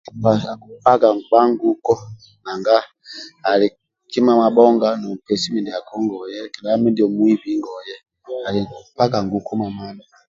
[0.31, 1.93] Akimpaga nkpa nguko
[2.43, 2.75] nanga
[3.49, 3.67] ali
[4.11, 7.95] kima mabhonga nompesi mindiako ngoye kedha mindia omwibi ngoye,
[8.47, 10.05] akipaga nguko mamadha